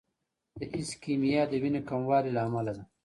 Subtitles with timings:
[0.59, 2.83] د ایسکیمیا د وینې کموالي له امله ده.